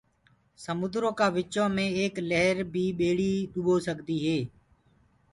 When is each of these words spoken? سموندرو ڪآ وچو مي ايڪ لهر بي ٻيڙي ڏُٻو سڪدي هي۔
سموندرو 0.63 1.09
ڪآ 1.19 1.27
وچو 1.35 1.63
مي 1.75 1.85
ايڪ 1.97 2.13
لهر 2.29 2.57
بي 2.73 2.85
ٻيڙي 2.97 3.33
ڏُٻو 3.53 3.75
سڪدي 3.87 4.17
هي۔ 4.25 4.37